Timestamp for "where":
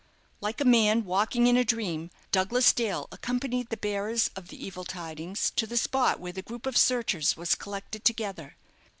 6.19-6.33